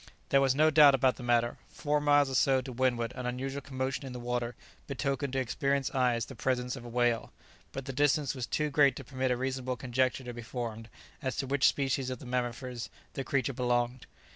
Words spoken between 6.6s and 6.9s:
of a